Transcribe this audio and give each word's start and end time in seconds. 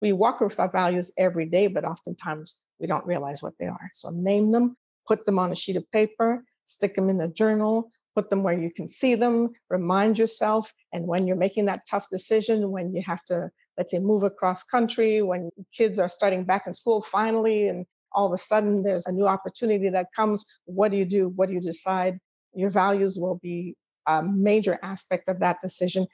We 0.00 0.12
walk 0.12 0.40
with 0.40 0.58
our 0.58 0.70
values 0.70 1.12
every 1.18 1.44
day, 1.46 1.66
but 1.66 1.84
oftentimes 1.84 2.56
we 2.78 2.86
don't 2.86 3.04
realize 3.04 3.42
what 3.42 3.52
they 3.58 3.66
are. 3.66 3.90
So 3.92 4.08
name 4.10 4.50
them, 4.50 4.76
put 5.06 5.26
them 5.26 5.38
on 5.38 5.52
a 5.52 5.54
sheet 5.54 5.76
of 5.76 5.90
paper, 5.92 6.42
stick 6.64 6.94
them 6.94 7.10
in 7.10 7.20
a 7.20 7.28
journal, 7.28 7.90
put 8.14 8.30
them 8.30 8.42
where 8.42 8.58
you 8.58 8.70
can 8.70 8.88
see 8.88 9.14
them, 9.14 9.50
remind 9.68 10.18
yourself. 10.18 10.72
And 10.92 11.06
when 11.06 11.26
you're 11.26 11.36
making 11.36 11.66
that 11.66 11.82
tough 11.88 12.08
decision, 12.10 12.70
when 12.70 12.94
you 12.94 13.02
have 13.02 13.22
to, 13.26 13.50
let's 13.76 13.90
say, 13.90 13.98
move 13.98 14.22
across 14.22 14.62
country, 14.62 15.20
when 15.20 15.50
kids 15.76 15.98
are 15.98 16.08
starting 16.08 16.44
back 16.44 16.66
in 16.66 16.72
school 16.72 17.02
finally, 17.02 17.68
and 17.68 17.84
all 18.12 18.26
of 18.26 18.32
a 18.32 18.38
sudden 18.38 18.82
there's 18.82 19.06
a 19.06 19.12
new 19.12 19.26
opportunity 19.26 19.90
that 19.90 20.06
comes, 20.16 20.46
what 20.64 20.90
do 20.90 20.96
you 20.96 21.04
do? 21.04 21.28
What 21.28 21.48
do 21.48 21.54
you 21.54 21.60
decide? 21.60 22.18
Your 22.54 22.70
values 22.70 23.18
will 23.18 23.38
be 23.42 23.76
a 24.06 24.22
major 24.22 24.78
aspect 24.82 25.28
of 25.28 25.40
that 25.40 25.60
decision. 25.60 26.06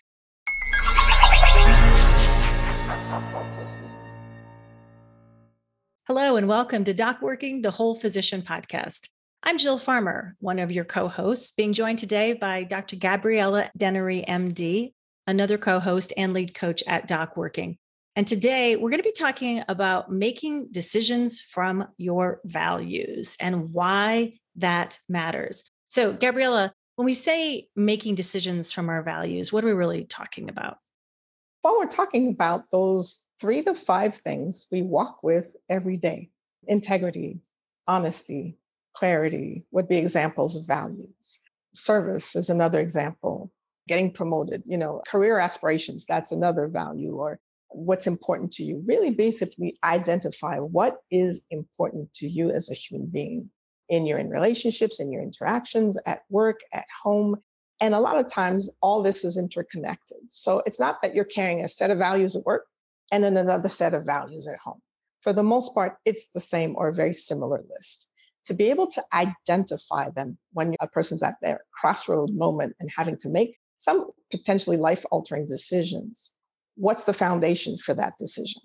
Hello, 6.08 6.36
and 6.36 6.46
welcome 6.46 6.84
to 6.84 6.94
Doc 6.94 7.20
Working, 7.20 7.62
the 7.62 7.72
Whole 7.72 7.96
Physician 7.96 8.40
Podcast. 8.40 9.08
I'm 9.42 9.58
Jill 9.58 9.76
Farmer, 9.76 10.36
one 10.38 10.60
of 10.60 10.70
your 10.70 10.84
co 10.84 11.08
hosts, 11.08 11.50
being 11.50 11.72
joined 11.72 11.98
today 11.98 12.32
by 12.32 12.62
Dr. 12.62 12.94
Gabriella 12.94 13.72
Dennery, 13.76 14.24
MD, 14.28 14.92
another 15.26 15.58
co 15.58 15.80
host 15.80 16.12
and 16.16 16.32
lead 16.32 16.54
coach 16.54 16.80
at 16.86 17.08
Doc 17.08 17.36
Working. 17.36 17.76
And 18.14 18.24
today 18.24 18.76
we're 18.76 18.90
going 18.90 19.02
to 19.02 19.08
be 19.08 19.10
talking 19.10 19.64
about 19.66 20.08
making 20.08 20.68
decisions 20.70 21.40
from 21.40 21.88
your 21.98 22.40
values 22.44 23.36
and 23.40 23.72
why 23.72 24.34
that 24.54 25.00
matters. 25.08 25.64
So, 25.88 26.12
Gabriella, 26.12 26.72
when 26.94 27.06
we 27.06 27.14
say 27.14 27.66
making 27.74 28.14
decisions 28.14 28.70
from 28.70 28.90
our 28.90 29.02
values, 29.02 29.52
what 29.52 29.64
are 29.64 29.66
we 29.66 29.72
really 29.72 30.04
talking 30.04 30.50
about? 30.50 30.78
Well, 31.64 31.78
we're 31.78 31.88
talking 31.88 32.28
about 32.28 32.70
those 32.70 33.25
three 33.40 33.62
to 33.62 33.74
five 33.74 34.14
things 34.14 34.66
we 34.70 34.82
walk 34.82 35.22
with 35.22 35.54
every 35.68 35.96
day 35.96 36.30
integrity, 36.68 37.40
honesty, 37.86 38.58
clarity 38.92 39.64
would 39.70 39.88
be 39.88 39.98
examples 39.98 40.56
of 40.56 40.66
values. 40.66 41.40
Service 41.74 42.34
is 42.34 42.50
another 42.50 42.80
example. 42.80 43.52
Getting 43.86 44.12
promoted, 44.12 44.62
you 44.64 44.78
know, 44.78 45.02
career 45.06 45.38
aspirations, 45.38 46.06
that's 46.06 46.32
another 46.32 46.66
value, 46.66 47.14
or 47.14 47.38
what's 47.68 48.08
important 48.08 48.52
to 48.52 48.64
you. 48.64 48.82
Really 48.84 49.10
basically 49.10 49.78
identify 49.84 50.58
what 50.58 50.96
is 51.10 51.44
important 51.50 52.12
to 52.14 52.26
you 52.26 52.50
as 52.50 52.68
a 52.70 52.74
human 52.74 53.06
being 53.06 53.48
in 53.88 54.06
your 54.06 54.18
in 54.18 54.28
relationships, 54.28 54.98
in 54.98 55.12
your 55.12 55.22
interactions, 55.22 55.96
at 56.04 56.22
work, 56.30 56.60
at 56.72 56.86
home. 57.02 57.36
And 57.80 57.94
a 57.94 58.00
lot 58.00 58.18
of 58.18 58.26
times 58.26 58.70
all 58.80 59.02
this 59.02 59.24
is 59.24 59.38
interconnected. 59.38 60.18
So 60.28 60.62
it's 60.66 60.80
not 60.80 61.02
that 61.02 61.14
you're 61.14 61.24
carrying 61.24 61.60
a 61.60 61.68
set 61.68 61.90
of 61.92 61.98
values 61.98 62.34
at 62.34 62.44
work 62.44 62.64
and 63.12 63.22
then 63.24 63.36
another 63.36 63.68
set 63.68 63.94
of 63.94 64.04
values 64.04 64.46
at 64.46 64.58
home. 64.58 64.80
For 65.22 65.32
the 65.32 65.42
most 65.42 65.74
part, 65.74 65.96
it's 66.04 66.30
the 66.30 66.40
same 66.40 66.74
or 66.76 66.92
very 66.92 67.12
similar 67.12 67.64
list 67.68 68.08
to 68.46 68.54
be 68.54 68.70
able 68.70 68.86
to 68.86 69.02
identify 69.12 70.10
them 70.10 70.38
when 70.52 70.76
a 70.80 70.86
person's 70.86 71.22
at 71.22 71.36
their 71.42 71.60
crossroad 71.72 72.30
moment 72.30 72.76
and 72.78 72.88
having 72.96 73.16
to 73.18 73.28
make 73.28 73.58
some 73.78 74.08
potentially 74.30 74.76
life 74.76 75.04
altering 75.10 75.46
decisions. 75.46 76.32
What's 76.76 77.04
the 77.04 77.12
foundation 77.12 77.76
for 77.76 77.94
that 77.94 78.14
decision? 78.18 78.62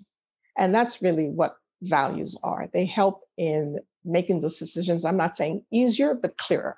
And 0.56 0.74
that's 0.74 1.02
really 1.02 1.30
what 1.30 1.56
values 1.82 2.38
are. 2.44 2.68
They 2.72 2.84
help 2.84 3.22
in 3.36 3.80
making 4.04 4.40
those 4.40 4.58
decisions. 4.58 5.04
I'm 5.04 5.16
not 5.16 5.36
saying 5.36 5.64
easier, 5.72 6.14
but 6.14 6.36
clearer. 6.36 6.76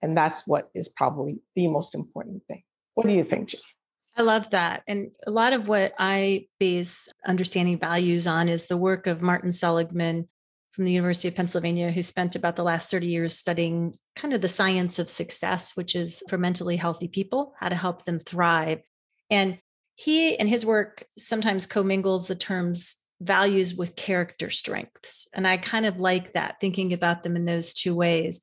And 0.00 0.16
that's 0.16 0.46
what 0.46 0.70
is 0.74 0.88
probably 0.88 1.40
the 1.54 1.68
most 1.68 1.94
important 1.94 2.42
thing. 2.46 2.62
What 2.94 3.06
do 3.06 3.12
you 3.12 3.24
think, 3.24 3.48
Jill? 3.48 3.60
I 4.16 4.22
love 4.22 4.50
that. 4.50 4.82
And 4.86 5.10
a 5.26 5.30
lot 5.30 5.52
of 5.52 5.68
what 5.68 5.94
I 5.98 6.46
base 6.60 7.08
understanding 7.26 7.78
values 7.78 8.26
on 8.26 8.48
is 8.48 8.66
the 8.66 8.76
work 8.76 9.06
of 9.06 9.22
Martin 9.22 9.52
Seligman 9.52 10.28
from 10.72 10.84
the 10.84 10.92
University 10.92 11.28
of 11.28 11.34
Pennsylvania 11.34 11.90
who 11.90 12.02
spent 12.02 12.36
about 12.36 12.56
the 12.56 12.62
last 12.62 12.90
30 12.90 13.06
years 13.06 13.36
studying 13.36 13.94
kind 14.16 14.34
of 14.34 14.40
the 14.40 14.48
science 14.48 14.98
of 14.98 15.08
success, 15.08 15.76
which 15.76 15.94
is 15.94 16.22
for 16.28 16.38
mentally 16.38 16.76
healthy 16.76 17.08
people, 17.08 17.54
how 17.58 17.68
to 17.68 17.74
help 17.74 18.04
them 18.04 18.18
thrive. 18.18 18.80
And 19.30 19.58
he 19.96 20.38
and 20.38 20.48
his 20.48 20.64
work 20.64 21.04
sometimes 21.16 21.66
commingles 21.66 22.26
the 22.26 22.34
terms 22.34 22.96
values 23.20 23.74
with 23.74 23.96
character 23.96 24.50
strengths. 24.50 25.28
And 25.34 25.46
I 25.46 25.56
kind 25.56 25.86
of 25.86 26.00
like 26.00 26.32
that, 26.32 26.56
thinking 26.60 26.92
about 26.92 27.22
them 27.22 27.36
in 27.36 27.44
those 27.44 27.72
two 27.72 27.94
ways. 27.94 28.40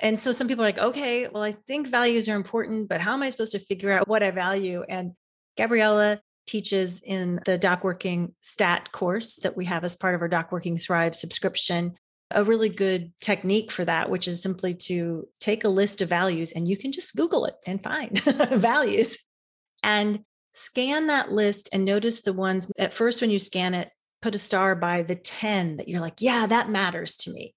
And 0.00 0.18
so 0.18 0.32
some 0.32 0.48
people 0.48 0.64
are 0.64 0.68
like, 0.68 0.78
okay, 0.78 1.28
well, 1.28 1.42
I 1.42 1.52
think 1.52 1.88
values 1.88 2.28
are 2.28 2.36
important, 2.36 2.88
but 2.88 3.00
how 3.00 3.14
am 3.14 3.22
I 3.22 3.28
supposed 3.28 3.52
to 3.52 3.58
figure 3.58 3.92
out 3.92 4.08
what 4.08 4.22
I 4.22 4.30
value? 4.30 4.84
And 4.88 5.12
Gabriella 5.56 6.20
teaches 6.46 7.00
in 7.04 7.40
the 7.44 7.58
Doc 7.58 7.84
Working 7.84 8.34
Stat 8.40 8.92
course 8.92 9.36
that 9.36 9.56
we 9.56 9.66
have 9.66 9.84
as 9.84 9.96
part 9.96 10.14
of 10.14 10.22
our 10.22 10.28
Doc 10.28 10.52
Working 10.52 10.76
Thrive 10.76 11.14
subscription 11.14 11.94
a 12.34 12.44
really 12.44 12.68
good 12.68 13.12
technique 13.20 13.70
for 13.70 13.84
that, 13.84 14.10
which 14.10 14.26
is 14.26 14.42
simply 14.42 14.74
to 14.74 15.28
take 15.40 15.64
a 15.64 15.68
list 15.68 16.00
of 16.00 16.08
values 16.08 16.52
and 16.52 16.66
you 16.66 16.76
can 16.76 16.92
just 16.92 17.16
Google 17.16 17.44
it 17.46 17.54
and 17.66 17.82
find 17.82 18.18
values 18.52 19.18
and 19.82 20.20
scan 20.52 21.06
that 21.06 21.32
list 21.32 21.68
and 21.72 21.84
notice 21.84 22.22
the 22.22 22.32
ones 22.32 22.70
at 22.78 22.92
first 22.92 23.20
when 23.20 23.30
you 23.30 23.38
scan 23.38 23.74
it, 23.74 23.90
put 24.20 24.34
a 24.34 24.38
star 24.38 24.74
by 24.74 25.02
the 25.02 25.14
10 25.14 25.76
that 25.76 25.88
you're 25.88 26.00
like, 26.00 26.20
yeah, 26.20 26.46
that 26.46 26.70
matters 26.70 27.16
to 27.16 27.32
me. 27.32 27.54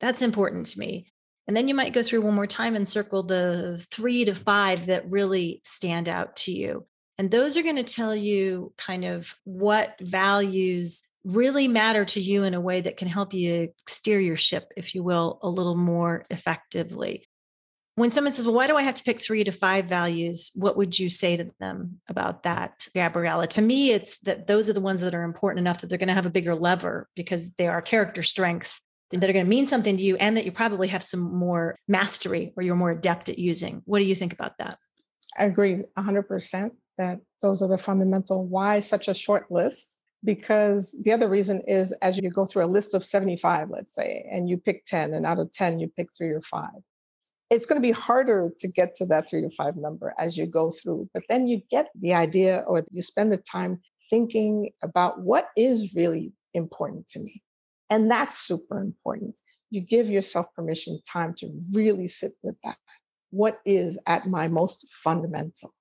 That's 0.00 0.22
important 0.22 0.66
to 0.66 0.78
me. 0.78 1.12
And 1.46 1.56
then 1.56 1.68
you 1.68 1.74
might 1.74 1.92
go 1.92 2.02
through 2.02 2.20
one 2.22 2.34
more 2.34 2.46
time 2.46 2.76
and 2.76 2.88
circle 2.88 3.22
the 3.22 3.84
three 3.90 4.24
to 4.24 4.34
five 4.34 4.86
that 4.86 5.10
really 5.10 5.60
stand 5.64 6.08
out 6.08 6.36
to 6.36 6.52
you. 6.52 6.86
And 7.18 7.30
those 7.30 7.56
are 7.56 7.62
going 7.62 7.76
to 7.76 7.82
tell 7.82 8.14
you 8.14 8.72
kind 8.78 9.04
of 9.04 9.34
what 9.44 9.94
values 10.00 11.02
really 11.24 11.68
matter 11.68 12.04
to 12.04 12.20
you 12.20 12.44
in 12.44 12.54
a 12.54 12.60
way 12.60 12.80
that 12.80 12.96
can 12.96 13.08
help 13.08 13.34
you 13.34 13.74
steer 13.86 14.20
your 14.20 14.36
ship, 14.36 14.72
if 14.76 14.94
you 14.94 15.02
will, 15.02 15.38
a 15.42 15.48
little 15.48 15.76
more 15.76 16.24
effectively. 16.30 17.26
When 17.96 18.10
someone 18.10 18.32
says, 18.32 18.46
Well, 18.46 18.54
why 18.54 18.66
do 18.66 18.76
I 18.76 18.82
have 18.82 18.94
to 18.94 19.04
pick 19.04 19.20
three 19.20 19.44
to 19.44 19.52
five 19.52 19.84
values? 19.86 20.50
What 20.54 20.76
would 20.78 20.98
you 20.98 21.10
say 21.10 21.36
to 21.36 21.50
them 21.60 22.00
about 22.08 22.44
that, 22.44 22.86
Gabriella? 22.94 23.46
To 23.48 23.60
me, 23.60 23.90
it's 23.90 24.18
that 24.20 24.46
those 24.46 24.70
are 24.70 24.72
the 24.72 24.80
ones 24.80 25.02
that 25.02 25.14
are 25.14 25.24
important 25.24 25.58
enough 25.58 25.80
that 25.80 25.88
they're 25.88 25.98
going 25.98 26.08
to 26.08 26.14
have 26.14 26.26
a 26.26 26.30
bigger 26.30 26.54
lever 26.54 27.08
because 27.14 27.50
they 27.50 27.66
are 27.66 27.82
character 27.82 28.22
strengths 28.22 28.80
that 29.10 29.28
are 29.28 29.32
going 29.32 29.44
to 29.44 29.48
mean 29.50 29.66
something 29.66 29.96
to 29.96 30.02
you 30.02 30.16
and 30.16 30.36
that 30.36 30.44
you 30.44 30.52
probably 30.52 30.88
have 30.88 31.02
some 31.02 31.20
more 31.20 31.76
mastery 31.88 32.52
or 32.56 32.62
you're 32.62 32.76
more 32.76 32.90
adept 32.90 33.28
at 33.28 33.38
using. 33.38 33.82
What 33.84 33.98
do 33.98 34.04
you 34.04 34.14
think 34.14 34.32
about 34.32 34.58
that? 34.58 34.78
I 35.36 35.44
agree 35.44 35.82
100% 35.98 36.70
that 36.98 37.20
those 37.42 37.62
are 37.62 37.68
the 37.68 37.78
fundamental. 37.78 38.46
Why 38.46 38.80
such 38.80 39.08
a 39.08 39.14
short 39.14 39.50
list? 39.50 39.96
Because 40.22 40.94
the 41.02 41.12
other 41.12 41.28
reason 41.28 41.62
is 41.66 41.92
as 42.02 42.18
you 42.18 42.30
go 42.30 42.44
through 42.44 42.64
a 42.64 42.66
list 42.66 42.94
of 42.94 43.02
75, 43.02 43.70
let's 43.70 43.94
say, 43.94 44.28
and 44.30 44.48
you 44.48 44.58
pick 44.58 44.84
10, 44.84 45.14
and 45.14 45.24
out 45.24 45.38
of 45.38 45.50
10, 45.50 45.80
you 45.80 45.88
pick 45.88 46.08
three 46.16 46.28
or 46.28 46.42
five, 46.42 46.82
it's 47.48 47.66
going 47.66 47.80
to 47.80 47.86
be 47.86 47.92
harder 47.92 48.50
to 48.60 48.68
get 48.68 48.94
to 48.96 49.06
that 49.06 49.28
three 49.28 49.40
to 49.40 49.50
five 49.50 49.76
number 49.76 50.14
as 50.18 50.36
you 50.36 50.46
go 50.46 50.70
through. 50.70 51.08
But 51.14 51.24
then 51.28 51.48
you 51.48 51.62
get 51.70 51.88
the 51.98 52.14
idea 52.14 52.64
or 52.66 52.84
you 52.90 53.02
spend 53.02 53.32
the 53.32 53.38
time 53.38 53.80
thinking 54.10 54.70
about 54.82 55.20
what 55.20 55.48
is 55.56 55.94
really 55.94 56.32
important 56.54 57.08
to 57.08 57.20
me. 57.20 57.42
And 57.90 58.10
that's 58.10 58.38
super 58.38 58.80
important. 58.80 59.40
You 59.70 59.82
give 59.84 60.08
yourself 60.08 60.46
permission, 60.54 61.00
time 61.06 61.34
to 61.38 61.50
really 61.72 62.06
sit 62.06 62.32
with 62.42 62.56
that. 62.64 62.76
What 63.30 63.60
is 63.64 63.98
at 64.06 64.26
my 64.26 64.48
most 64.48 64.92
fundamental? 64.92 65.74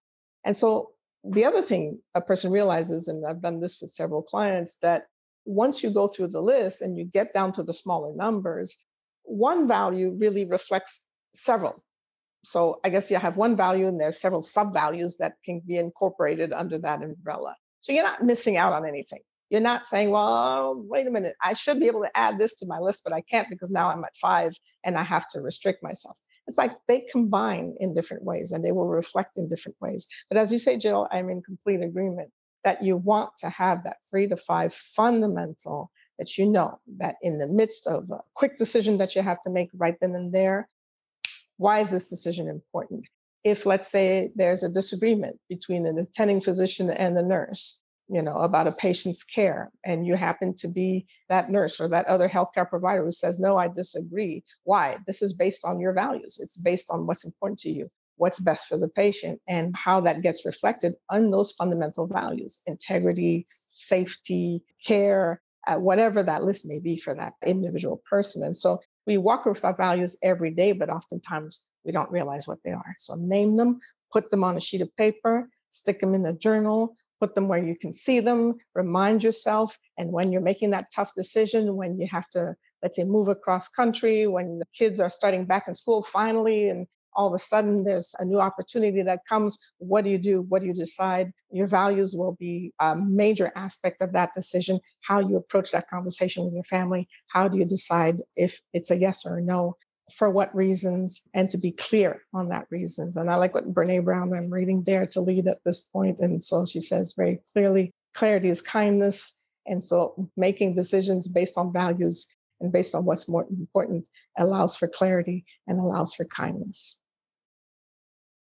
And 0.44 0.56
so 0.56 0.92
the 1.24 1.46
other 1.46 1.62
thing 1.62 2.00
a 2.16 2.22
person 2.22 2.52
realizes, 2.52 3.08
and 3.08 3.26
I've 3.26 3.42
done 3.42 3.60
this 3.60 3.80
with 3.82 3.92
several 3.92 4.24
clients, 4.24 4.78
that 4.82 5.06
once 5.46 5.84
you 5.84 5.90
go 5.90 6.08
through 6.08 6.28
the 6.28 6.42
list 6.42 6.82
and 6.82 6.98
you 6.98 7.06
get 7.06 7.34
down 7.34 7.52
to 7.54 7.64
the 7.64 7.74
smaller 7.74 8.14
numbers, 8.16 8.86
one 9.24 9.68
value 9.68 10.16
really 10.20 10.46
reflects 10.46 11.06
several. 11.34 11.84
So 12.44 12.80
I 12.84 12.90
guess 12.90 13.12
you 13.12 13.18
have 13.18 13.38
one 13.38 13.58
value 13.58 13.88
and 13.88 14.00
there's 14.00 14.22
several 14.22 14.42
sub 14.42 14.74
values 14.74 15.18
that 15.18 15.34
can 15.44 15.62
be 15.66 15.78
incorporated 15.78 16.54
under 16.54 16.78
that 16.80 17.04
umbrella. 17.04 17.56
So 17.82 17.92
you're 17.92 18.04
not 18.04 18.24
missing 18.24 18.58
out 18.58 18.74
on 18.74 18.88
anything. 18.88 19.20
You're 19.50 19.62
not 19.62 19.88
saying, 19.88 20.12
well, 20.12 20.76
wait 20.88 21.08
a 21.08 21.12
minute, 21.12 21.36
I 21.44 21.54
should 21.54 21.80
be 21.80 21.88
able 21.88 22.02
to 22.02 22.18
add 22.18 22.38
this 22.38 22.60
to 22.60 22.68
my 22.68 22.80
list, 22.80 23.02
but 23.04 23.14
I 23.14 23.22
can't 23.22 23.50
because 23.50 23.72
now 23.72 23.90
I'm 23.90 24.04
at 24.04 24.16
five 24.16 24.54
and 24.84 24.98
I 24.98 25.04
have 25.04 25.28
to 25.30 25.42
restrict 25.42 25.84
myself 25.84 26.18
it's 26.50 26.58
like 26.58 26.76
they 26.88 27.02
combine 27.02 27.76
in 27.80 27.94
different 27.94 28.24
ways 28.24 28.52
and 28.52 28.66
they 28.66 28.72
will 28.72 28.88
reflect 28.88 29.38
in 29.38 29.48
different 29.48 29.78
ways. 29.80 30.08
But 30.30 30.40
as 30.40 30.52
you 30.52 30.58
say, 30.58 30.78
Jill, 30.78 31.08
I'm 31.12 31.30
in 31.30 31.44
complete 31.44 31.82
agreement 31.82 32.32
that 32.64 32.82
you 32.82 32.98
want 32.98 33.38
to 33.38 33.50
have 33.50 33.84
that 33.84 33.98
three 34.10 34.28
to 34.28 34.36
five 34.36 34.74
fundamental 34.74 35.92
that 36.18 36.40
you 36.40 36.48
know 36.48 36.80
that 36.98 37.16
in 37.22 37.38
the 37.38 37.46
midst 37.46 37.86
of 37.86 38.10
a 38.10 38.20
quick 38.34 38.58
decision 38.58 38.98
that 38.98 39.16
you 39.16 39.22
have 39.22 39.40
to 39.44 39.52
make 39.52 39.70
right 39.76 39.96
then 40.02 40.16
and 40.16 40.34
there, 40.34 40.68
why 41.58 41.82
is 41.82 41.92
this 41.92 42.10
decision 42.10 42.50
important? 42.50 43.06
If, 43.44 43.68
let's 43.68 43.90
say, 43.90 44.32
there's 44.36 44.64
a 44.64 44.70
disagreement 44.70 45.40
between 45.50 45.86
an 45.86 46.00
attending 46.00 46.42
physician 46.42 46.90
and 46.90 47.16
the 47.16 47.22
nurse, 47.22 47.80
you 48.10 48.24
know, 48.24 48.38
about 48.38 48.68
a 48.68 48.72
patient's 48.72 49.24
care, 49.24 49.72
and 49.86 50.06
you 50.06 50.16
happen 50.16 50.56
to 50.56 50.68
be 50.68 51.06
that 51.30 51.52
nurse 51.52 51.80
or 51.80 51.88
that 51.90 52.08
other 52.08 52.28
healthcare 52.28 52.68
provider 52.68 53.04
who 53.04 53.12
says, 53.12 53.40
No, 53.40 53.56
I 53.56 53.68
disagree. 53.68 54.44
Why? 54.64 54.98
This 55.06 55.22
is 55.22 55.34
based 55.34 55.64
on 55.64 55.80
your 55.80 55.94
values. 55.94 56.40
It's 56.42 56.58
based 56.58 56.90
on 56.90 57.06
what's 57.06 57.24
important 57.24 57.60
to 57.60 57.70
you, 57.70 57.88
what's 58.18 58.40
best 58.40 58.68
for 58.68 58.78
the 58.78 58.90
patient, 58.90 59.40
and 59.48 59.76
how 59.76 60.02
that 60.02 60.24
gets 60.24 60.46
reflected 60.46 60.96
on 61.10 61.30
those 61.30 61.52
fundamental 61.52 62.08
values 62.08 62.62
integrity, 62.66 63.46
safety, 63.74 64.64
care, 64.84 65.40
uh, 65.68 65.78
whatever 65.78 66.24
that 66.24 66.44
list 66.44 66.66
may 66.66 66.80
be 66.80 66.98
for 66.98 67.14
that 67.14 67.34
individual 67.46 68.02
person. 68.10 68.42
And 68.42 68.58
so 68.58 68.80
we 69.06 69.18
walk 69.18 69.46
with 69.46 69.64
our 69.64 69.76
values 69.76 70.18
every 70.24 70.52
day, 70.52 70.72
but 70.72 70.90
oftentimes 70.90 71.62
we 71.86 71.92
don't 71.92 72.12
realize 72.12 72.48
what 72.48 72.60
they 72.64 72.72
are. 72.72 72.96
So 72.98 73.16
name 73.16 73.56
them, 73.56 73.80
put 74.12 74.32
them 74.32 74.44
on 74.44 74.58
a 74.58 74.60
sheet 74.60 74.82
of 74.82 74.96
paper, 74.98 75.48
stick 75.70 76.00
them 76.00 76.16
in 76.16 76.26
a 76.26 76.34
journal, 76.34 76.96
put 77.20 77.36
them 77.36 77.48
where 77.48 77.64
you 77.64 77.76
can 77.76 77.94
see 77.94 78.20
them, 78.20 78.56
remind 78.76 79.24
yourself. 79.24 79.78
And 79.98 80.12
when 80.12 80.32
you're 80.32 80.42
making 80.42 80.72
that 80.72 80.92
tough 80.94 81.14
decision, 81.16 81.76
when 81.76 82.00
you 82.00 82.08
have 82.08 82.30
to, 82.30 82.56
let's 82.82 82.96
say, 82.96 83.04
move 83.04 83.28
across 83.28 83.68
country, 83.68 84.28
when 84.28 84.60
the 84.60 84.66
kids 84.74 85.00
are 85.00 85.10
starting 85.10 85.46
back 85.46 85.68
in 85.68 85.76
school 85.76 86.02
finally, 86.02 86.70
and 86.70 86.88
all 87.14 87.28
of 87.28 87.34
a 87.34 87.40
sudden 87.40 87.84
there's 87.84 88.16
a 88.20 88.26
new 88.26 88.40
opportunity 88.40 89.02
that 89.04 89.26
comes, 89.28 89.58
what 89.78 90.04
do 90.04 90.10
you 90.10 90.18
do? 90.18 90.42
What 90.44 90.62
do 90.62 90.68
you 90.68 90.74
decide? 90.74 91.34
Your 91.52 91.68
values 91.68 92.14
will 92.16 92.36
be 92.40 92.72
a 92.80 92.96
major 92.96 93.52
aspect 93.56 94.02
of 94.02 94.14
that 94.14 94.34
decision, 94.34 94.80
how 95.02 95.20
you 95.20 95.36
approach 95.36 95.72
that 95.72 95.90
conversation 95.90 96.46
with 96.46 96.54
your 96.54 96.64
family. 96.64 97.08
How 97.28 97.48
do 97.48 97.58
you 97.58 97.66
decide 97.66 98.22
if 98.36 98.62
it's 98.74 98.92
a 98.92 98.96
yes 98.96 99.26
or 99.26 99.38
a 99.38 99.42
no? 99.42 99.76
For 100.16 100.30
what 100.30 100.56
reasons 100.56 101.28
and 101.34 101.50
to 101.50 101.58
be 101.58 101.72
clear 101.72 102.22
on 102.34 102.50
that 102.50 102.68
reasons. 102.70 103.18
And 103.18 103.30
I 103.30 103.36
like 103.36 103.54
what 103.54 103.74
Brene 103.74 104.04
Brown, 104.04 104.34
I'm 104.34 104.50
reading 104.50 104.84
Dare 104.84 105.06
to 105.08 105.22
Lead 105.22 105.48
at 105.48 105.64
this 105.66 105.82
point. 105.82 106.20
And 106.20 106.44
so 106.44 106.66
she 106.66 106.82
says 106.82 107.14
very 107.16 107.42
clearly 107.54 107.94
clarity 108.14 108.50
is 108.50 108.62
kindness. 108.62 109.40
And 109.66 109.84
so 109.84 110.30
making 110.36 110.76
decisions 110.76 111.28
based 111.28 111.58
on 111.58 111.72
values 111.72 112.34
and 112.60 112.72
based 112.72 112.96
on 112.96 113.06
what's 113.06 113.30
more 113.30 113.46
important 113.50 114.10
allows 114.38 114.76
for 114.76 114.88
clarity 114.88 115.46
and 115.68 115.80
allows 115.80 116.14
for 116.14 116.26
kindness. 116.26 117.00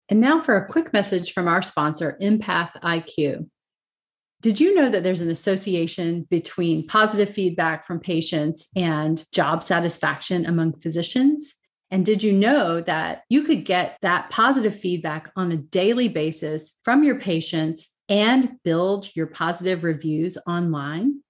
And 0.09 0.21
now 0.21 0.41
for 0.41 0.57
a 0.57 0.67
quick 0.67 0.93
message 0.93 1.33
from 1.33 1.49
our 1.49 1.63
sponsor, 1.63 2.17
Empath 2.23 2.73
IQ. 2.83 3.49
Did 4.41 4.61
you 4.61 4.75
know 4.75 4.89
that 4.89 5.03
there's 5.03 5.21
an 5.21 5.31
association 5.31 6.27
between 6.31 6.87
positive 6.87 7.29
feedback 7.29 7.85
from 7.85 7.99
patients 7.99 8.71
and 8.77 9.25
job 9.33 9.65
satisfaction 9.65 10.47
among 10.47 10.79
physicians? 10.81 11.57
And 11.91 12.05
did 12.05 12.23
you 12.23 12.33
know 12.33 12.81
that 12.83 13.23
you 13.29 13.45
could 13.45 13.65
get 13.65 13.97
that 14.03 14.31
positive 14.31 14.79
feedback 14.79 15.31
on 15.37 15.53
a 15.53 15.57
daily 15.57 16.09
basis 16.09 16.79
from 16.85 17.03
your 17.03 17.19
patients 17.19 17.95
and 18.09 18.59
build 18.63 19.09
your 19.15 19.27
positive 19.27 19.85
reviews 19.85 20.37
online? 20.47 21.21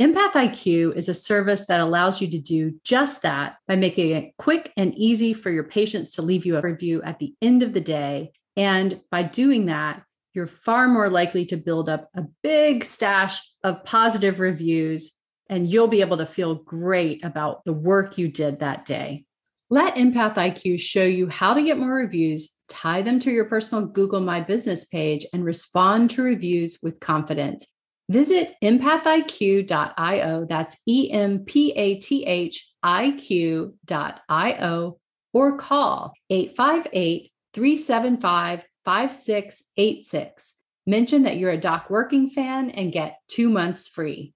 Empath 0.00 0.32
IQ 0.32 0.96
is 0.96 1.08
a 1.08 1.14
service 1.14 1.66
that 1.66 1.80
allows 1.80 2.22
you 2.22 2.30
to 2.30 2.38
do 2.38 2.80
just 2.84 3.22
that 3.22 3.56
by 3.68 3.76
making 3.76 4.10
it 4.12 4.32
quick 4.38 4.72
and 4.76 4.94
easy 4.94 5.34
for 5.34 5.50
your 5.50 5.64
patients 5.64 6.12
to 6.12 6.22
leave 6.22 6.46
you 6.46 6.56
a 6.56 6.62
review 6.62 7.02
at 7.02 7.18
the 7.18 7.34
end 7.42 7.62
of 7.62 7.74
the 7.74 7.82
day. 7.82 8.32
And 8.56 9.00
by 9.10 9.24
doing 9.24 9.66
that, 9.66 10.02
you're 10.32 10.46
far 10.46 10.88
more 10.88 11.10
likely 11.10 11.44
to 11.46 11.56
build 11.56 11.88
up 11.88 12.08
a 12.14 12.22
big 12.42 12.84
stash 12.84 13.40
of 13.62 13.84
positive 13.84 14.40
reviews 14.40 15.12
and 15.50 15.68
you'll 15.68 15.88
be 15.88 16.00
able 16.00 16.18
to 16.18 16.26
feel 16.26 16.54
great 16.54 17.24
about 17.24 17.64
the 17.64 17.72
work 17.72 18.16
you 18.16 18.28
did 18.28 18.60
that 18.60 18.86
day. 18.86 19.24
Let 19.72 19.94
Empath 19.94 20.34
IQ 20.34 20.80
show 20.80 21.04
you 21.04 21.28
how 21.28 21.54
to 21.54 21.62
get 21.62 21.78
more 21.78 21.94
reviews, 21.94 22.52
tie 22.68 23.02
them 23.02 23.20
to 23.20 23.30
your 23.30 23.44
personal 23.44 23.86
Google 23.86 24.20
My 24.20 24.40
Business 24.40 24.84
page, 24.84 25.24
and 25.32 25.44
respond 25.44 26.10
to 26.10 26.22
reviews 26.22 26.78
with 26.82 26.98
confidence. 26.98 27.68
Visit 28.08 28.56
empathiq.io, 28.64 30.46
that's 30.48 30.82
E 30.88 31.12
M 31.12 31.44
P 31.44 31.70
A 31.76 32.00
T 32.00 32.24
H 32.26 32.68
I 32.82 33.12
Q.io, 33.12 34.98
or 35.32 35.56
call 35.56 36.14
858 36.28 37.32
375 37.54 38.64
5686. 38.84 40.54
Mention 40.88 41.22
that 41.22 41.36
you're 41.36 41.52
a 41.52 41.56
Doc 41.56 41.90
Working 41.90 42.28
fan 42.28 42.70
and 42.70 42.92
get 42.92 43.20
two 43.28 43.48
months 43.48 43.86
free. 43.86 44.34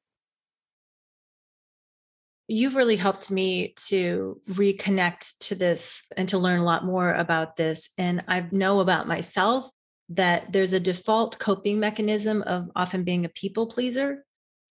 You've 2.47 2.77
really 2.77 2.97
helped 2.97 3.31
me 3.31 3.75
to 3.87 4.41
reconnect 4.51 5.39
to 5.41 5.55
this 5.55 6.03
and 6.17 6.29
to 6.29 6.39
learn 6.39 6.61
a 6.61 6.65
lot 6.65 6.85
more 6.85 7.13
about 7.13 7.57
this. 7.57 7.91
And 7.97 8.23
I 8.29 8.47
know 8.51 8.81
about 8.81 9.09
myself 9.09 9.71
that 10.11 10.53
there's 10.53 10.75
a 10.75 10.81
default 10.81 11.39
coping 11.39 11.81
mechanism 11.81 12.43
of 12.43 12.71
often 12.77 13.05
being 13.05 13.25
a 13.25 13.31
people 13.31 13.67
pleaser 13.67 14.25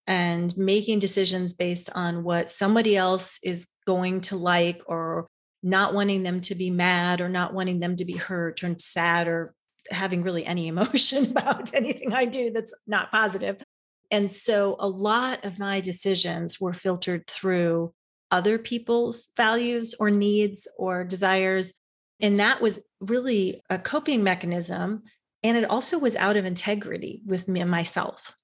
and 0.05 0.55
making 0.57 0.99
decisions 0.99 1.53
based 1.53 1.89
on 1.95 2.23
what 2.23 2.49
somebody 2.49 2.95
else 2.95 3.39
is 3.43 3.69
going 3.87 4.21
to 4.21 4.35
like 4.35 4.81
or 4.85 5.27
not 5.63 5.93
wanting 5.93 6.23
them 6.23 6.41
to 6.41 6.55
be 6.55 6.69
mad 6.69 7.21
or 7.21 7.29
not 7.29 7.53
wanting 7.53 7.79
them 7.79 7.95
to 7.95 8.05
be 8.05 8.13
hurt 8.13 8.63
or 8.63 8.75
sad 8.77 9.27
or 9.27 9.55
having 9.89 10.21
really 10.21 10.45
any 10.45 10.67
emotion 10.73 11.31
about 11.31 11.73
anything 11.73 12.13
I 12.13 12.25
do 12.25 12.51
that's 12.51 12.73
not 12.85 13.11
positive. 13.11 13.62
And 14.13 14.31
so 14.31 14.75
a 14.77 14.87
lot 14.87 15.43
of 15.43 15.57
my 15.57 15.79
decisions 15.79 16.61
were 16.61 16.71
filtered 16.71 17.25
through 17.25 17.95
other 18.29 18.59
people's 18.59 19.29
values 19.35 19.95
or 19.99 20.11
needs 20.11 20.67
or 20.77 21.03
desires. 21.03 21.73
And 22.19 22.39
that 22.39 22.61
was 22.61 22.79
really 22.99 23.63
a 23.71 23.79
coping 23.79 24.23
mechanism. 24.23 25.01
And 25.41 25.57
it 25.57 25.67
also 25.67 25.97
was 25.97 26.15
out 26.15 26.37
of 26.37 26.45
integrity 26.45 27.23
with 27.25 27.47
me 27.47 27.61
and 27.61 27.71
myself. 27.71 28.35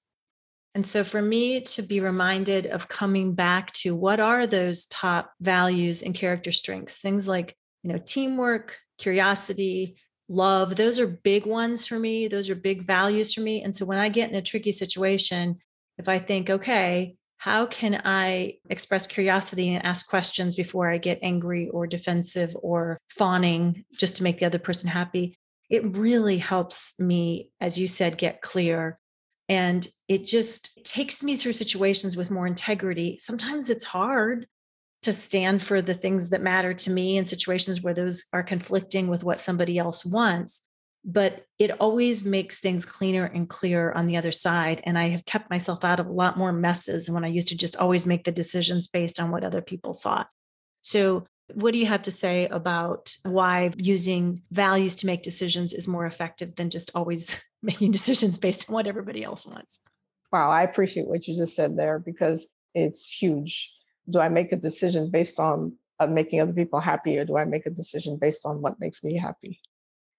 And 0.74 0.84
so 0.84 1.04
for 1.04 1.22
me 1.22 1.60
to 1.60 1.82
be 1.82 2.00
reminded 2.00 2.66
of 2.66 2.88
coming 2.88 3.34
back 3.34 3.70
to 3.74 3.94
what 3.94 4.18
are 4.18 4.48
those 4.48 4.86
top 4.86 5.30
values 5.40 6.02
and 6.02 6.16
character 6.16 6.50
strengths, 6.50 6.98
things 6.98 7.28
like, 7.28 7.54
you 7.84 7.92
know, 7.92 7.98
teamwork, 8.04 8.76
curiosity, 8.98 9.98
love. 10.30 10.76
Those 10.76 10.98
are 11.00 11.06
big 11.06 11.44
ones 11.44 11.86
for 11.86 11.98
me. 11.98 12.28
Those 12.28 12.48
are 12.48 12.54
big 12.54 12.86
values 12.86 13.34
for 13.34 13.40
me. 13.40 13.62
And 13.62 13.74
so 13.74 13.84
when 13.84 13.98
i 13.98 14.08
get 14.08 14.30
in 14.30 14.36
a 14.36 14.42
tricky 14.42 14.72
situation 14.72 15.56
if 15.98 16.08
i 16.08 16.18
think 16.18 16.48
okay 16.48 17.16
how 17.38 17.66
can 17.66 18.00
i 18.04 18.54
express 18.68 19.06
curiosity 19.06 19.74
and 19.74 19.84
ask 19.84 20.08
questions 20.08 20.54
before 20.54 20.90
i 20.90 20.98
get 20.98 21.18
angry 21.22 21.68
or 21.70 21.86
defensive 21.86 22.54
or 22.62 22.98
fawning 23.08 23.84
just 23.98 24.16
to 24.16 24.22
make 24.22 24.38
the 24.38 24.46
other 24.46 24.58
person 24.58 24.88
happy? 24.88 25.36
It 25.68 25.96
really 25.96 26.38
helps 26.38 26.98
me 26.98 27.50
as 27.60 27.78
you 27.78 27.86
said 27.86 28.18
get 28.18 28.40
clear. 28.40 28.98
And 29.48 29.86
it 30.06 30.24
just 30.24 30.78
takes 30.84 31.24
me 31.24 31.34
through 31.34 31.54
situations 31.54 32.16
with 32.16 32.30
more 32.30 32.46
integrity. 32.46 33.18
Sometimes 33.18 33.68
it's 33.68 33.84
hard 33.84 34.46
to 35.02 35.12
stand 35.12 35.62
for 35.62 35.80
the 35.80 35.94
things 35.94 36.30
that 36.30 36.42
matter 36.42 36.74
to 36.74 36.90
me 36.90 37.16
in 37.16 37.24
situations 37.24 37.80
where 37.80 37.94
those 37.94 38.26
are 38.32 38.42
conflicting 38.42 39.08
with 39.08 39.24
what 39.24 39.40
somebody 39.40 39.78
else 39.78 40.04
wants. 40.04 40.62
But 41.04 41.46
it 41.58 41.80
always 41.80 42.24
makes 42.24 42.58
things 42.58 42.84
cleaner 42.84 43.24
and 43.24 43.48
clearer 43.48 43.96
on 43.96 44.04
the 44.04 44.18
other 44.18 44.32
side 44.32 44.82
and 44.84 44.98
i 44.98 45.08
have 45.08 45.24
kept 45.24 45.48
myself 45.48 45.82
out 45.82 45.98
of 45.98 46.06
a 46.06 46.12
lot 46.12 46.36
more 46.36 46.52
messes 46.52 47.10
when 47.10 47.24
i 47.24 47.28
used 47.28 47.48
to 47.48 47.56
just 47.56 47.74
always 47.76 48.04
make 48.04 48.24
the 48.24 48.32
decisions 48.32 48.86
based 48.86 49.18
on 49.18 49.30
what 49.30 49.44
other 49.44 49.62
people 49.62 49.94
thought. 49.94 50.28
So 50.82 51.24
what 51.54 51.72
do 51.72 51.78
you 51.78 51.86
have 51.86 52.02
to 52.02 52.10
say 52.10 52.46
about 52.48 53.16
why 53.24 53.72
using 53.76 54.42
values 54.52 54.94
to 54.96 55.06
make 55.06 55.22
decisions 55.22 55.72
is 55.72 55.88
more 55.88 56.04
effective 56.04 56.54
than 56.54 56.68
just 56.68 56.90
always 56.94 57.40
making 57.62 57.92
decisions 57.92 58.38
based 58.38 58.68
on 58.68 58.74
what 58.74 58.86
everybody 58.86 59.24
else 59.24 59.46
wants? 59.46 59.80
Wow 60.30 60.50
i 60.50 60.64
appreciate 60.64 61.08
what 61.08 61.26
you 61.26 61.34
just 61.34 61.56
said 61.56 61.78
there 61.78 61.98
because 61.98 62.52
it's 62.74 63.10
huge 63.10 63.72
do 64.10 64.20
I 64.20 64.28
make 64.28 64.52
a 64.52 64.56
decision 64.56 65.10
based 65.10 65.38
on 65.38 65.76
uh, 65.98 66.06
making 66.06 66.40
other 66.40 66.52
people 66.52 66.80
happy 66.80 67.18
or 67.18 67.24
do 67.24 67.36
I 67.36 67.44
make 67.44 67.66
a 67.66 67.70
decision 67.70 68.18
based 68.20 68.46
on 68.46 68.62
what 68.62 68.80
makes 68.80 69.04
me 69.04 69.16
happy? 69.16 69.60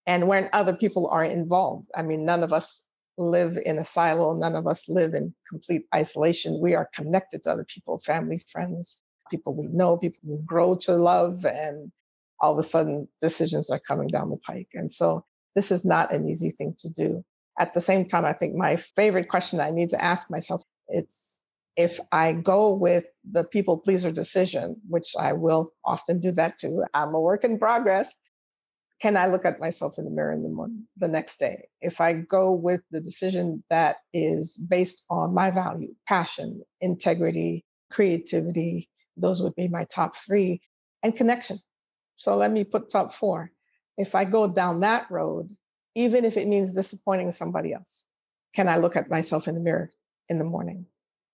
And 0.08 0.28
when 0.28 0.50
other 0.54 0.76
people 0.76 1.08
are 1.08 1.24
involved, 1.24 1.90
I 1.96 2.02
mean, 2.02 2.26
none 2.26 2.44
of 2.44 2.54
us 2.54 2.86
live 3.18 3.58
in 3.66 3.78
a 3.78 3.86
silo, 3.86 4.34
none 4.34 4.56
of 4.56 4.68
us 4.68 4.90
live 4.90 5.14
in 5.14 5.34
complete 5.48 5.86
isolation. 5.94 6.60
We 6.60 6.76
are 6.76 6.90
connected 6.94 7.44
to 7.44 7.52
other 7.52 7.66
people, 7.66 8.00
family, 8.00 8.44
friends, 8.52 9.02
people 9.30 9.56
we 9.56 9.68
know, 9.68 9.98
people 9.98 10.20
we 10.24 10.38
grow 10.46 10.76
to 10.76 10.94
love, 10.94 11.46
and 11.46 11.92
all 12.40 12.54
of 12.54 12.60
a 12.60 12.64
sudden 12.64 13.08
decisions 13.22 13.70
are 13.70 13.80
coming 13.80 14.08
down 14.08 14.30
the 14.30 14.38
pike. 14.38 14.70
And 14.74 14.92
so 14.92 15.26
this 15.56 15.72
is 15.72 15.86
not 15.86 16.14
an 16.14 16.28
easy 16.28 16.50
thing 16.50 16.76
to 16.80 16.90
do. 16.90 17.24
At 17.60 17.74
the 17.74 17.82
same 17.82 18.08
time, 18.08 18.26
I 18.26 18.34
think 18.34 18.56
my 18.56 18.78
favorite 18.78 19.30
question 19.30 19.60
I 19.60 19.72
need 19.72 19.92
to 19.92 20.04
ask 20.04 20.32
myself, 20.32 20.64
it's 20.88 21.38
if 21.76 22.00
I 22.12 22.34
go 22.34 22.74
with 22.74 23.06
the 23.30 23.44
people 23.46 23.78
pleaser 23.78 24.12
decision, 24.12 24.76
which 24.88 25.14
I 25.20 25.34
will 25.34 25.74
often 25.86 26.20
do 26.20 26.32
that 26.32 26.58
too, 26.58 26.84
I'm 26.94 27.14
a 27.14 27.20
work 27.20 27.44
in 27.44 27.60
progress. 27.60 28.18
Can 29.02 29.18
I 29.18 29.28
look 29.28 29.46
at 29.46 29.60
myself 29.60 29.98
in 29.98 30.06
the 30.06 30.12
mirror 30.12 30.32
in 30.32 30.44
the 30.44 30.50
morning, 30.50 30.86
the 30.98 31.08
next 31.08 31.38
day? 31.40 31.68
If 31.82 32.02
I 32.02 32.14
go 32.14 32.52
with 32.52 32.82
the 32.92 33.02
decision 33.02 33.64
that 33.70 33.98
is 34.14 34.58
based 34.58 35.06
on 35.10 35.34
my 35.34 35.50
value, 35.50 35.96
passion, 36.08 36.62
integrity, 36.82 37.66
creativity, 37.90 38.90
those 39.18 39.42
would 39.42 39.56
be 39.56 39.68
my 39.68 39.86
top 39.86 40.16
three, 40.16 40.62
and 41.04 41.16
connection. 41.16 41.58
So 42.16 42.36
let 42.36 42.52
me 42.52 42.64
put 42.64 42.90
top 42.92 43.14
four. 43.16 43.52
If 43.98 44.14
I 44.14 44.26
go 44.26 44.48
down 44.48 44.82
that 44.82 45.10
road, 45.10 45.50
even 45.96 46.24
if 46.24 46.38
it 46.38 46.48
means 46.48 46.76
disappointing 46.76 47.32
somebody 47.32 47.74
else, 47.74 48.06
can 48.54 48.68
I 48.68 48.78
look 48.78 48.96
at 48.96 49.10
myself 49.10 49.48
in 49.48 49.56
the 49.56 49.62
mirror 49.62 49.90
in 50.30 50.38
the 50.38 50.46
morning? 50.46 50.86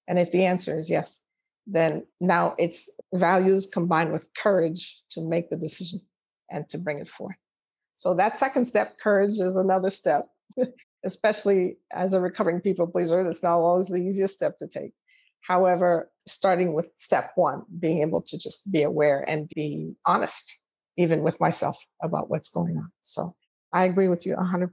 And 0.08 0.18
if 0.20 0.32
the 0.32 0.46
answer 0.46 0.78
is 0.78 0.90
yes, 0.90 1.22
then 1.66 2.06
now 2.22 2.56
it's 2.58 2.90
values 3.14 3.66
combined 3.72 4.12
with 4.12 4.30
courage 4.34 5.02
to 5.12 5.22
make 5.22 5.50
the 5.50 5.58
decision 5.58 6.02
and 6.50 6.68
to 6.70 6.78
bring 6.78 7.00
it 7.00 7.10
forth. 7.10 7.36
So 7.96 8.14
that 8.16 8.38
second 8.38 8.66
step, 8.66 9.00
courage, 9.00 9.40
is 9.40 9.56
another 9.56 9.90
step. 9.90 10.28
especially 11.08 11.78
as 11.92 12.14
a 12.14 12.22
recovering 12.22 12.62
people 12.62 12.88
pleaser. 12.88 13.24
That's 13.24 13.44
not 13.44 13.58
always 13.58 13.88
the 13.88 13.98
easiest 13.98 14.34
step 14.34 14.58
to 14.58 14.68
take. 14.68 14.92
However, 15.42 16.12
starting 16.28 16.74
with 16.74 16.92
step 16.98 17.32
one, 17.36 17.64
being 17.80 18.02
able 18.02 18.22
to 18.24 18.38
just 18.38 18.72
be 18.72 18.84
aware 18.84 19.24
and 19.28 19.48
be 19.50 19.96
honest, 20.06 20.60
even 20.98 21.24
with 21.24 21.40
myself, 21.40 21.78
about 22.04 22.30
what's 22.30 22.50
going 22.50 22.78
on. 22.78 22.92
So 23.04 23.34
I 23.72 23.86
agree 23.86 24.10
with 24.10 24.26
you 24.26 24.36
100%. 24.36 24.70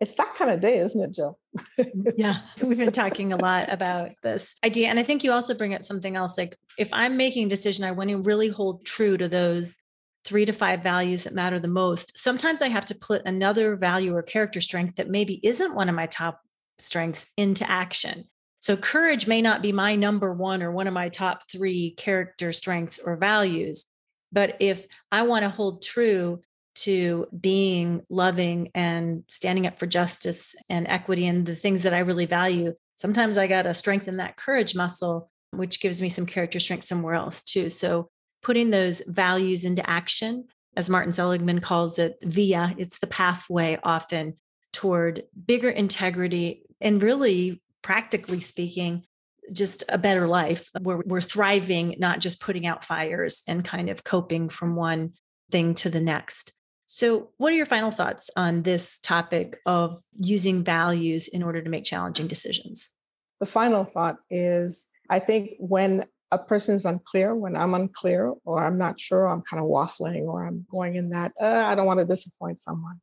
It's 0.00 0.14
that 0.14 0.34
kind 0.36 0.50
of 0.50 0.60
day, 0.60 0.78
isn't 0.78 1.02
it, 1.02 1.12
Jill? 1.12 1.38
yeah, 2.16 2.40
we've 2.62 2.78
been 2.78 2.92
talking 2.92 3.32
a 3.32 3.36
lot 3.36 3.72
about 3.72 4.10
this 4.22 4.54
idea. 4.64 4.88
And 4.88 4.98
I 4.98 5.02
think 5.02 5.24
you 5.24 5.32
also 5.32 5.54
bring 5.54 5.74
up 5.74 5.84
something 5.84 6.14
else 6.14 6.38
like 6.38 6.56
if 6.78 6.88
I'm 6.92 7.16
making 7.16 7.46
a 7.46 7.50
decision, 7.50 7.84
I 7.84 7.90
want 7.90 8.10
to 8.10 8.20
really 8.20 8.48
hold 8.48 8.84
true 8.84 9.16
to 9.16 9.28
those 9.28 9.76
three 10.24 10.44
to 10.44 10.52
five 10.52 10.82
values 10.82 11.24
that 11.24 11.34
matter 11.34 11.58
the 11.58 11.68
most. 11.68 12.16
Sometimes 12.16 12.62
I 12.62 12.68
have 12.68 12.84
to 12.86 12.94
put 12.94 13.22
another 13.24 13.76
value 13.76 14.14
or 14.14 14.22
character 14.22 14.60
strength 14.60 14.96
that 14.96 15.08
maybe 15.08 15.40
isn't 15.42 15.74
one 15.74 15.88
of 15.88 15.94
my 15.94 16.06
top 16.06 16.40
strengths 16.78 17.26
into 17.36 17.68
action. 17.68 18.24
So, 18.60 18.76
courage 18.76 19.26
may 19.26 19.40
not 19.40 19.62
be 19.62 19.72
my 19.72 19.94
number 19.96 20.32
one 20.32 20.62
or 20.62 20.70
one 20.70 20.86
of 20.86 20.94
my 20.94 21.08
top 21.08 21.48
three 21.50 21.92
character 21.92 22.52
strengths 22.52 22.98
or 22.98 23.16
values. 23.16 23.86
But 24.32 24.56
if 24.60 24.86
I 25.10 25.22
want 25.22 25.44
to 25.44 25.48
hold 25.48 25.82
true 25.82 26.40
to 26.82 27.26
being 27.40 28.02
loving 28.08 28.70
and 28.74 29.24
standing 29.28 29.66
up 29.66 29.78
for 29.78 29.86
justice 29.86 30.54
and 30.68 30.86
equity 30.88 31.26
and 31.26 31.46
the 31.46 31.54
things 31.54 31.82
that 31.82 31.94
I 31.94 32.00
really 32.00 32.26
value, 32.26 32.72
sometimes 32.96 33.36
I 33.38 33.46
got 33.46 33.62
to 33.62 33.74
strengthen 33.74 34.18
that 34.18 34.36
courage 34.36 34.74
muscle, 34.74 35.30
which 35.52 35.80
gives 35.80 36.02
me 36.02 36.08
some 36.08 36.26
character 36.26 36.60
strength 36.60 36.84
somewhere 36.84 37.14
else 37.14 37.42
too. 37.42 37.70
So 37.70 38.10
putting 38.42 38.70
those 38.70 39.02
values 39.06 39.64
into 39.64 39.88
action, 39.88 40.46
as 40.76 40.90
Martin 40.90 41.12
Seligman 41.12 41.60
calls 41.60 41.98
it, 41.98 42.16
via, 42.24 42.74
it's 42.78 42.98
the 42.98 43.06
pathway 43.06 43.78
often 43.82 44.34
toward 44.72 45.24
bigger 45.46 45.70
integrity 45.70 46.62
and 46.80 47.02
really 47.02 47.60
practically 47.82 48.40
speaking, 48.40 49.04
just 49.52 49.82
a 49.88 49.98
better 49.98 50.28
life 50.28 50.68
where 50.80 51.02
we're 51.04 51.20
thriving, 51.20 51.96
not 51.98 52.20
just 52.20 52.40
putting 52.40 52.66
out 52.66 52.84
fires 52.84 53.42
and 53.48 53.64
kind 53.64 53.88
of 53.88 54.04
coping 54.04 54.48
from 54.48 54.76
one 54.76 55.14
thing 55.50 55.74
to 55.74 55.88
the 55.90 56.00
next. 56.00 56.52
So, 56.90 57.28
what 57.36 57.52
are 57.52 57.56
your 57.56 57.66
final 57.66 57.90
thoughts 57.90 58.30
on 58.34 58.62
this 58.62 58.98
topic 58.98 59.58
of 59.66 60.00
using 60.18 60.64
values 60.64 61.28
in 61.28 61.42
order 61.42 61.60
to 61.60 61.68
make 61.68 61.84
challenging 61.84 62.28
decisions? 62.28 62.94
The 63.40 63.46
final 63.46 63.84
thought 63.84 64.16
is 64.30 64.86
I 65.10 65.18
think 65.18 65.50
when 65.58 66.06
a 66.30 66.38
person 66.38 66.76
is 66.76 66.86
unclear, 66.86 67.36
when 67.36 67.56
I'm 67.56 67.74
unclear 67.74 68.32
or 68.46 68.64
I'm 68.64 68.78
not 68.78 68.98
sure, 68.98 69.28
I'm 69.28 69.42
kind 69.42 69.62
of 69.62 69.68
waffling 69.68 70.22
or 70.22 70.46
I'm 70.46 70.64
going 70.70 70.96
in 70.96 71.10
that, 71.10 71.32
uh, 71.38 71.64
I 71.66 71.74
don't 71.74 71.84
want 71.84 72.00
to 72.00 72.06
disappoint 72.06 72.58
someone. 72.58 72.98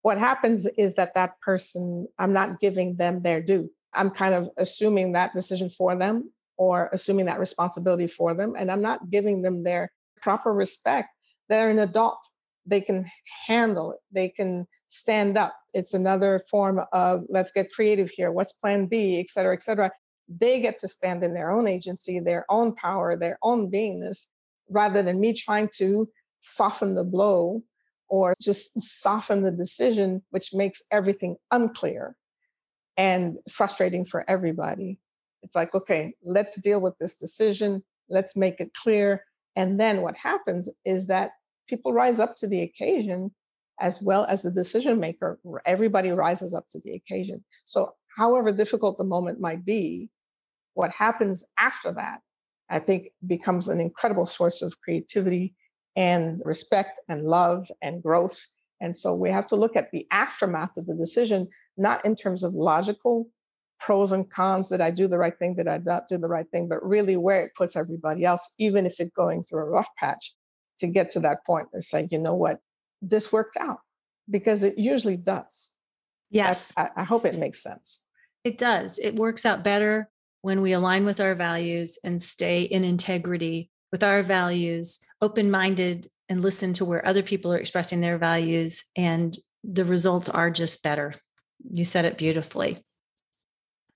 What 0.00 0.16
happens 0.16 0.66
is 0.78 0.94
that 0.94 1.12
that 1.12 1.38
person, 1.42 2.08
I'm 2.18 2.32
not 2.32 2.58
giving 2.58 2.96
them 2.96 3.20
their 3.20 3.42
due. 3.42 3.70
I'm 3.92 4.10
kind 4.10 4.34
of 4.34 4.48
assuming 4.56 5.12
that 5.12 5.34
decision 5.34 5.68
for 5.68 5.94
them 5.94 6.32
or 6.56 6.88
assuming 6.94 7.26
that 7.26 7.38
responsibility 7.38 8.06
for 8.06 8.32
them, 8.32 8.54
and 8.56 8.70
I'm 8.70 8.82
not 8.82 9.10
giving 9.10 9.42
them 9.42 9.62
their 9.62 9.92
proper 10.22 10.54
respect. 10.54 11.10
They're 11.50 11.68
an 11.68 11.80
adult 11.80 12.18
they 12.66 12.80
can 12.80 13.06
handle 13.46 13.92
it 13.92 13.98
they 14.12 14.28
can 14.28 14.66
stand 14.90 15.38
up. 15.38 15.56
It's 15.72 15.94
another 15.94 16.40
form 16.50 16.80
of 16.92 17.22
let's 17.28 17.52
get 17.52 17.72
creative 17.72 18.10
here. 18.10 18.32
What's 18.32 18.52
plan 18.52 18.86
b? 18.86 19.20
et 19.20 19.30
cetera 19.30 19.54
et 19.54 19.62
cetera. 19.62 19.90
They 20.28 20.60
get 20.60 20.80
to 20.80 20.88
stand 20.88 21.22
in 21.24 21.32
their 21.32 21.50
own 21.50 21.66
agency 21.68 22.18
their 22.20 22.44
own 22.48 22.74
power 22.74 23.16
their 23.16 23.38
own 23.42 23.70
beingness 23.70 24.28
rather 24.68 25.02
than 25.02 25.20
me 25.20 25.32
trying 25.32 25.68
to 25.76 26.08
soften 26.40 26.94
the 26.94 27.04
blow 27.04 27.62
or 28.08 28.34
just 28.40 28.80
soften 28.80 29.42
the 29.42 29.50
decision 29.50 30.22
which 30.30 30.52
makes 30.52 30.82
everything 30.90 31.36
unclear 31.50 32.16
and 32.96 33.38
frustrating 33.50 34.04
for 34.04 34.28
everybody. 34.28 34.98
It's 35.42 35.54
like 35.54 35.74
okay 35.74 36.14
let's 36.22 36.60
deal 36.60 36.80
with 36.80 36.98
this 36.98 37.16
decision. 37.16 37.82
Let's 38.08 38.36
make 38.36 38.60
it 38.60 38.74
clear. 38.74 39.24
And 39.54 39.78
then 39.78 40.02
what 40.02 40.16
happens 40.16 40.68
is 40.84 41.06
that 41.06 41.30
people 41.70 41.92
rise 41.92 42.18
up 42.18 42.36
to 42.36 42.48
the 42.48 42.62
occasion 42.62 43.30
as 43.80 44.02
well 44.02 44.26
as 44.26 44.42
the 44.42 44.50
decision 44.50 45.00
maker. 45.00 45.38
Everybody 45.64 46.10
rises 46.10 46.52
up 46.52 46.68
to 46.70 46.80
the 46.80 46.92
occasion. 46.92 47.42
So, 47.64 47.94
however 48.16 48.52
difficult 48.52 48.98
the 48.98 49.04
moment 49.04 49.40
might 49.40 49.64
be, 49.64 50.10
what 50.74 50.90
happens 50.90 51.44
after 51.58 51.92
that, 51.92 52.20
I 52.68 52.80
think, 52.80 53.10
becomes 53.26 53.68
an 53.68 53.80
incredible 53.80 54.26
source 54.26 54.60
of 54.60 54.78
creativity 54.80 55.54
and 55.96 56.42
respect 56.44 57.00
and 57.08 57.24
love 57.24 57.70
and 57.80 58.02
growth. 58.02 58.38
And 58.80 58.94
so 58.94 59.14
we 59.14 59.30
have 59.30 59.46
to 59.48 59.56
look 59.56 59.76
at 59.76 59.90
the 59.92 60.06
aftermath 60.10 60.76
of 60.76 60.86
the 60.86 60.94
decision, 60.94 61.48
not 61.76 62.04
in 62.04 62.16
terms 62.16 62.44
of 62.44 62.54
logical 62.54 63.28
pros 63.78 64.12
and 64.12 64.28
cons 64.28 64.68
that 64.68 64.80
I 64.80 64.90
do 64.90 65.06
the 65.08 65.18
right 65.18 65.38
thing, 65.38 65.54
that 65.56 65.68
I 65.68 65.78
not 65.78 66.08
do 66.08 66.18
the 66.18 66.28
right 66.28 66.48
thing, 66.50 66.68
but 66.68 66.86
really 66.86 67.16
where 67.16 67.44
it 67.44 67.54
puts 67.54 67.76
everybody 67.76 68.24
else, 68.24 68.54
even 68.58 68.84
if 68.84 69.00
it's 69.00 69.10
going 69.16 69.42
through 69.42 69.60
a 69.60 69.70
rough 69.70 69.88
patch 69.96 70.34
to 70.80 70.86
get 70.86 71.12
to 71.12 71.20
that 71.20 71.44
point 71.46 71.68
and 71.72 71.82
say, 71.82 72.08
you 72.10 72.18
know 72.18 72.34
what, 72.34 72.60
this 73.00 73.32
worked 73.32 73.56
out 73.56 73.80
because 74.28 74.62
it 74.62 74.78
usually 74.78 75.16
does. 75.16 75.70
Yes. 76.30 76.72
I, 76.76 76.90
I 76.96 77.04
hope 77.04 77.24
it 77.24 77.38
makes 77.38 77.62
sense. 77.62 78.04
It 78.44 78.58
does. 78.58 78.98
It 78.98 79.16
works 79.16 79.44
out 79.44 79.64
better 79.64 80.08
when 80.42 80.62
we 80.62 80.72
align 80.72 81.04
with 81.04 81.20
our 81.20 81.34
values 81.34 81.98
and 82.04 82.20
stay 82.20 82.62
in 82.62 82.84
integrity 82.84 83.70
with 83.92 84.02
our 84.02 84.22
values, 84.22 85.00
open 85.20 85.50
minded, 85.50 86.08
and 86.28 86.42
listen 86.42 86.72
to 86.74 86.84
where 86.84 87.06
other 87.06 87.22
people 87.22 87.52
are 87.52 87.58
expressing 87.58 88.00
their 88.00 88.18
values. 88.18 88.84
And 88.96 89.36
the 89.64 89.84
results 89.84 90.28
are 90.28 90.50
just 90.50 90.82
better. 90.82 91.12
You 91.72 91.84
said 91.84 92.04
it 92.04 92.16
beautifully. 92.16 92.78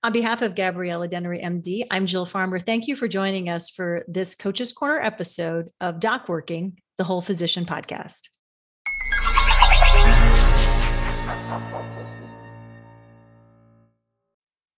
On 0.05 0.11
behalf 0.11 0.43
of 0.43 0.53
Gabriella 0.53 1.07
Dennery, 1.07 1.39
MD, 1.39 1.81
I'm 1.89 2.05
Jill 2.05 2.27
Farmer. 2.27 2.59
Thank 2.59 2.85
you 2.85 2.95
for 2.95 3.07
joining 3.07 3.49
us 3.49 3.71
for 3.71 4.05
this 4.07 4.35
Coach's 4.35 4.71
Corner 4.71 5.01
episode 5.01 5.69
of 5.81 5.99
Doc 5.99 6.29
Working, 6.29 6.77
the 6.99 7.05
Whole 7.05 7.23
Physician 7.23 7.65
Podcast. 7.65 8.29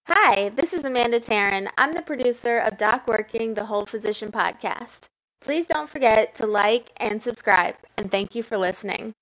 Hi, 0.07 0.47
this 0.55 0.71
is 0.71 0.85
Amanda 0.85 1.19
Taryn. 1.19 1.67
I'm 1.77 1.93
the 1.93 2.03
producer 2.03 2.59
of 2.59 2.77
Doc 2.77 3.05
Working, 3.05 3.55
the 3.55 3.65
Whole 3.65 3.85
Physician 3.85 4.31
Podcast. 4.31 5.09
Please 5.41 5.65
don't 5.65 5.89
forget 5.89 6.35
to 6.35 6.47
like 6.47 6.91
and 6.95 7.21
subscribe, 7.21 7.75
and 7.97 8.09
thank 8.09 8.33
you 8.33 8.43
for 8.43 8.57
listening. 8.57 9.13